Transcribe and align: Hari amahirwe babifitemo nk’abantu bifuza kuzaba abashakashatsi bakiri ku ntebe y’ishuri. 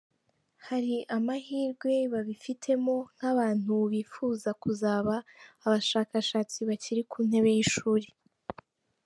Hari 0.67 0.95
amahirwe 1.17 1.93
babifitemo 2.13 2.95
nk’abantu 3.15 3.75
bifuza 3.91 4.49
kuzaba 4.61 5.15
abashakashatsi 5.65 6.57
bakiri 6.69 7.01
ku 7.11 7.19
ntebe 7.27 7.49
y’ishuri. 7.57 8.07